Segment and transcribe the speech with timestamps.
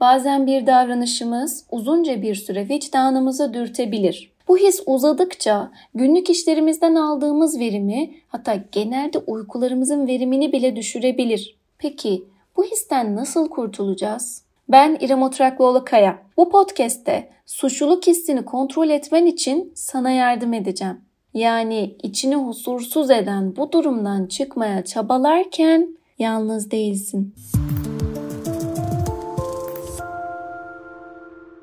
[0.00, 4.32] Bazen bir davranışımız uzunca bir süre vicdanımızı dürtebilir.
[4.48, 11.56] Bu his uzadıkça günlük işlerimizden aldığımız verimi hatta genelde uykularımızın verimini bile düşürebilir.
[11.78, 12.24] Peki
[12.56, 14.42] bu histen nasıl kurtulacağız?
[14.68, 16.18] Ben İrem Oturaklıoğlu Kaya.
[16.36, 21.00] Bu podcast'te suçluluk hissini kontrol etmen için sana yardım edeceğim.
[21.34, 25.88] Yani içini husursuz eden bu durumdan çıkmaya çabalarken
[26.18, 27.34] yalnız değilsin.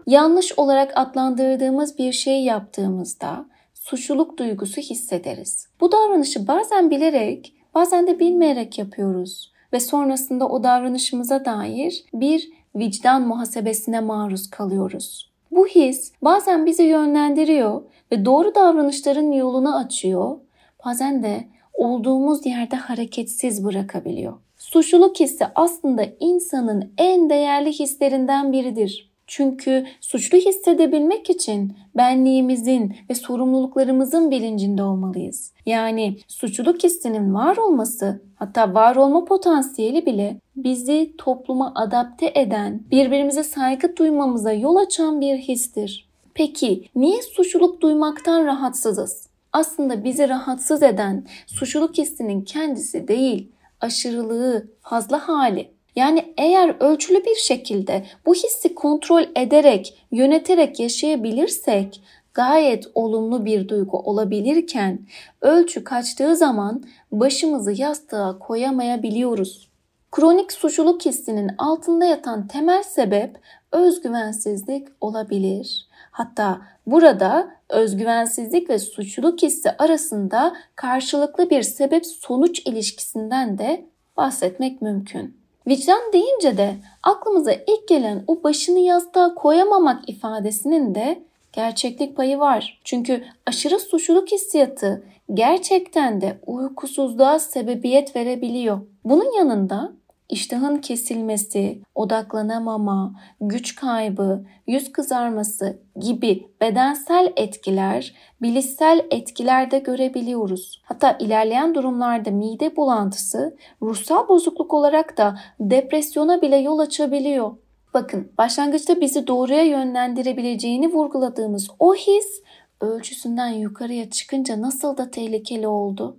[0.05, 5.67] Yanlış olarak adlandırdığımız bir şey yaptığımızda suçluluk duygusu hissederiz.
[5.81, 13.27] Bu davranışı bazen bilerek, bazen de bilmeyerek yapıyoruz ve sonrasında o davranışımıza dair bir vicdan
[13.27, 15.31] muhasebesine maruz kalıyoruz.
[15.51, 17.81] Bu his bazen bizi yönlendiriyor
[18.11, 20.37] ve doğru davranışların yolunu açıyor.
[20.85, 24.33] Bazen de olduğumuz yerde hareketsiz bırakabiliyor.
[24.57, 29.14] Suçluluk hissi aslında insanın en değerli hislerinden biridir.
[29.27, 35.51] Çünkü suçlu hissedebilmek için benliğimizin ve sorumluluklarımızın bilincinde olmalıyız.
[35.65, 43.43] Yani suçluluk hissinin var olması hatta var olma potansiyeli bile bizi topluma adapte eden, birbirimize
[43.43, 46.09] saygı duymamıza yol açan bir histir.
[46.33, 49.27] Peki niye suçluluk duymaktan rahatsızız?
[49.53, 55.74] Aslında bizi rahatsız eden suçluluk hissinin kendisi değil, aşırılığı, fazla hali.
[55.95, 62.01] Yani eğer ölçülü bir şekilde bu hissi kontrol ederek, yöneterek yaşayabilirsek
[62.33, 64.99] gayet olumlu bir duygu olabilirken
[65.41, 69.69] ölçü kaçtığı zaman başımızı yastığa koyamayabiliyoruz.
[70.11, 73.39] Kronik suçluluk hissinin altında yatan temel sebep
[73.71, 75.87] özgüvensizlik olabilir.
[76.11, 83.85] Hatta burada özgüvensizlik ve suçluluk hissi arasında karşılıklı bir sebep sonuç ilişkisinden de
[84.17, 85.44] bahsetmek mümkün.
[85.67, 92.81] Vicdan deyince de aklımıza ilk gelen o başını yastığa koyamamak ifadesinin de gerçeklik payı var.
[92.83, 98.79] Çünkü aşırı suçluluk hissiyatı gerçekten de uykusuzluğa sebebiyet verebiliyor.
[99.05, 99.91] Bunun yanında
[100.29, 110.81] iştahın kesilmesi, odaklanamama, güç kaybı, yüz kızarması gibi bedensel etkiler, bilişsel etkiler de görebiliyoruz.
[110.85, 117.51] Hatta ilerleyen durumlarda mide bulantısı ruhsal bozukluk olarak da depresyona bile yol açabiliyor.
[117.93, 122.43] Bakın başlangıçta bizi doğruya yönlendirebileceğini vurguladığımız o his
[122.81, 126.17] ölçüsünden yukarıya çıkınca nasıl da tehlikeli oldu.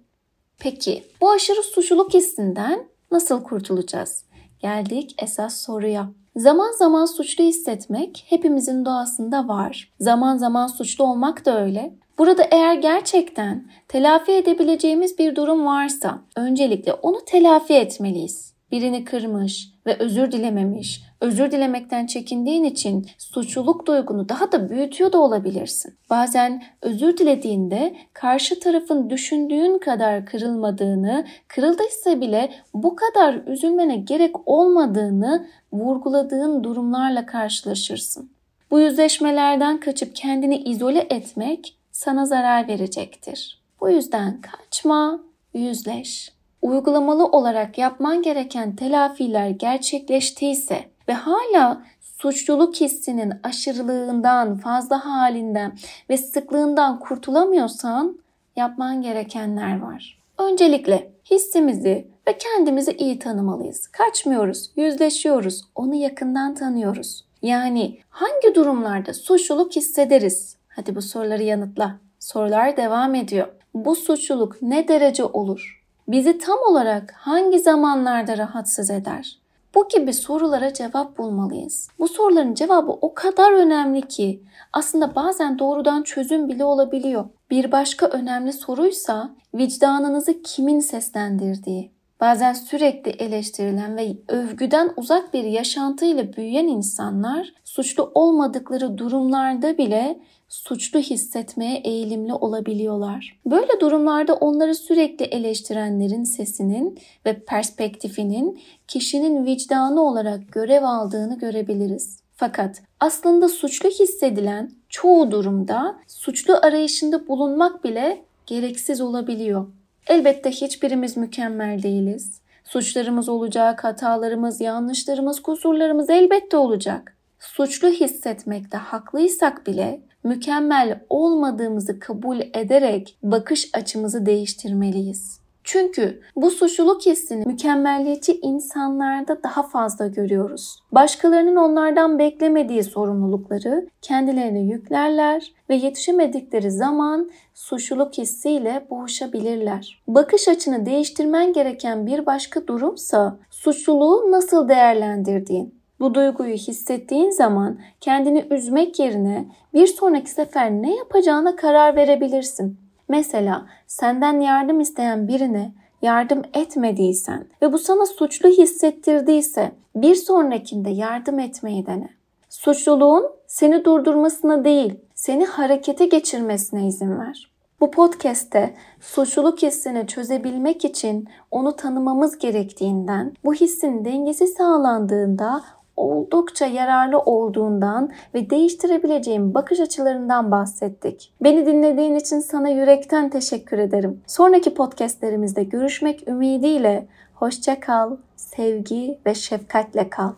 [0.59, 4.25] Peki bu aşırı suçluluk hissinden Nasıl kurtulacağız?
[4.59, 6.11] Geldik esas soruya.
[6.37, 9.93] Zaman zaman suçlu hissetmek hepimizin doğasında var.
[10.01, 11.95] Zaman zaman suçlu olmak da öyle.
[12.19, 18.55] Burada eğer gerçekten telafi edebileceğimiz bir durum varsa öncelikle onu telafi etmeliyiz.
[18.73, 25.19] Birini kırmış ve özür dilememiş, özür dilemekten çekindiğin için suçluluk duygunu daha da büyütüyor da
[25.19, 25.95] olabilirsin.
[26.11, 35.47] Bazen özür dilediğinde karşı tarafın düşündüğün kadar kırılmadığını, kırıldıysa bile bu kadar üzülmene gerek olmadığını
[35.73, 38.31] vurguladığın durumlarla karşılaşırsın.
[38.71, 43.63] Bu yüzleşmelerden kaçıp kendini izole etmek sana zarar verecektir.
[43.81, 45.21] Bu yüzden kaçma,
[45.55, 46.33] yüzleş.
[46.63, 55.79] Uygulamalı olarak yapman gereken telafiler gerçekleştiyse ve hala suçluluk hissinin aşırılığından, fazla halinden
[56.11, 58.19] ve sıklığından kurtulamıyorsan
[58.57, 60.19] yapman gerekenler var.
[60.39, 63.87] Öncelikle hissimizi ve kendimizi iyi tanımalıyız.
[63.87, 67.25] Kaçmıyoruz, yüzleşiyoruz, onu yakından tanıyoruz.
[67.43, 70.57] Yani hangi durumlarda suçluluk hissederiz?
[70.69, 71.97] Hadi bu soruları yanıtla.
[72.21, 73.49] Sorular devam ediyor.
[73.75, 75.83] Bu suçluluk ne derece olur?
[76.09, 79.39] Bizi tam olarak hangi zamanlarda rahatsız eder?
[79.77, 81.89] Bu gibi sorulara cevap bulmalıyız.
[81.99, 84.43] Bu soruların cevabı o kadar önemli ki
[84.73, 87.25] aslında bazen doğrudan çözüm bile olabiliyor.
[87.51, 91.96] Bir başka önemli soruysa vicdanınızı kimin seslendirdiği.
[92.21, 101.01] Bazen sürekli eleştirilen ve övgüden uzak bir yaşantıyla büyüyen insanlar suçlu olmadıkları durumlarda bile suçlu
[101.01, 103.41] hissetmeye eğilimli olabiliyorlar.
[103.47, 112.21] Böyle durumlarda onları sürekli eleştirenlerin sesinin ve perspektifinin kişinin vicdanı olarak görev aldığını görebiliriz.
[112.37, 119.67] Fakat aslında suçlu hissedilen çoğu durumda suçlu arayışında bulunmak bile gereksiz olabiliyor.
[120.07, 122.41] Elbette hiçbirimiz mükemmel değiliz.
[122.65, 127.17] Suçlarımız olacak, hatalarımız, yanlışlarımız, kusurlarımız elbette olacak.
[127.41, 135.41] Suçlu hissetmekte haklıysak bile mükemmel olmadığımızı kabul ederek bakış açımızı değiştirmeliyiz.
[135.69, 140.79] Çünkü bu suçluluk hissini mükemmelliyetçi insanlarda daha fazla görüyoruz.
[140.93, 150.03] Başkalarının onlardan beklemediği sorumlulukları kendilerine yüklerler ve yetişemedikleri zaman suçluluk hissiyle boğuşabilirler.
[150.09, 155.75] Bakış açını değiştirmen gereken bir başka durumsa suçluluğu nasıl değerlendirdiğin.
[156.01, 162.86] Bu duyguyu hissettiğin zaman kendini üzmek yerine bir sonraki sefer ne yapacağına karar verebilirsin.
[163.09, 165.73] Mesela senden yardım isteyen birine
[166.03, 172.09] yardım etmediysen ve bu sana suçlu hissettirdiyse bir sonrakinde yardım etmeyi dene.
[172.49, 177.51] Suçluluğun seni durdurmasına değil, seni harekete geçirmesine izin ver.
[177.81, 185.65] Bu podcast'te suçluluk hissini çözebilmek için onu tanımamız gerektiğinden, bu hissin dengesi sağlandığında
[185.97, 191.33] oldukça yararlı olduğundan ve değiştirebileceğim bakış açılarından bahsettik.
[191.41, 194.21] Beni dinlediğin için sana yürekten teşekkür ederim.
[194.27, 200.33] Sonraki podcastlerimizde görüşmek ümidiyle hoşça kal, sevgi ve şefkatle kal.